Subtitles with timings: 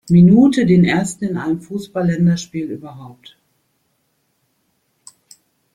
[0.09, 3.37] Minute, den ersten in einem Fußballländerspiel überhaupt.